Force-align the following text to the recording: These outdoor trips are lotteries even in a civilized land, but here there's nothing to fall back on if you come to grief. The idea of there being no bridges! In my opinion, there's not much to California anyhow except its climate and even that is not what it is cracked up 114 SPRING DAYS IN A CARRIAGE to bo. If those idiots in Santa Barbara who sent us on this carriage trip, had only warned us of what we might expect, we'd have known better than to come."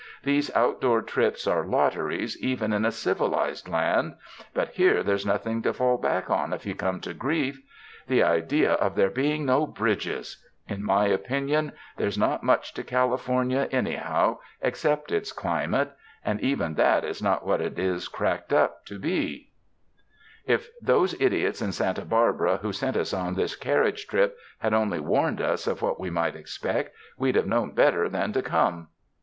These 0.23 0.49
outdoor 0.55 1.03
trips 1.03 1.45
are 1.45 1.63
lotteries 1.63 2.35
even 2.41 2.73
in 2.73 2.85
a 2.85 2.91
civilized 2.91 3.69
land, 3.69 4.15
but 4.51 4.69
here 4.69 5.03
there's 5.03 5.27
nothing 5.27 5.61
to 5.61 5.73
fall 5.73 5.99
back 5.99 6.27
on 6.27 6.53
if 6.53 6.65
you 6.65 6.73
come 6.73 6.99
to 7.01 7.13
grief. 7.13 7.61
The 8.07 8.23
idea 8.23 8.71
of 8.71 8.95
there 8.95 9.11
being 9.11 9.45
no 9.45 9.67
bridges! 9.67 10.43
In 10.67 10.81
my 10.83 11.05
opinion, 11.05 11.73
there's 11.97 12.17
not 12.17 12.41
much 12.41 12.73
to 12.73 12.83
California 12.83 13.67
anyhow 13.71 14.39
except 14.59 15.11
its 15.11 15.31
climate 15.31 15.91
and 16.25 16.41
even 16.41 16.73
that 16.73 17.05
is 17.05 17.21
not 17.21 17.45
what 17.45 17.61
it 17.61 17.77
is 17.77 18.07
cracked 18.07 18.51
up 18.51 18.77
114 18.89 19.21
SPRING 19.21 19.23
DAYS 19.27 19.47
IN 19.51 19.75
A 19.83 20.45
CARRIAGE 20.47 20.49
to 20.49 20.51
bo. 20.51 20.53
If 20.55 20.69
those 20.83 21.21
idiots 21.21 21.61
in 21.61 21.71
Santa 21.71 22.05
Barbara 22.05 22.57
who 22.57 22.73
sent 22.73 22.97
us 22.97 23.13
on 23.13 23.35
this 23.35 23.55
carriage 23.55 24.07
trip, 24.07 24.35
had 24.61 24.73
only 24.73 24.99
warned 24.99 25.39
us 25.41 25.67
of 25.67 25.83
what 25.83 25.99
we 25.99 26.09
might 26.09 26.35
expect, 26.35 26.95
we'd 27.19 27.35
have 27.35 27.45
known 27.45 27.73
better 27.73 28.09
than 28.09 28.33
to 28.33 28.41
come." 28.41 28.87